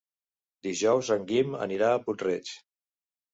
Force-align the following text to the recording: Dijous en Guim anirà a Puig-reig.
Dijous 0.67 1.11
en 1.17 1.27
Guim 1.33 1.53
anirà 1.67 1.91
a 1.91 2.01
Puig-reig. 2.07 2.51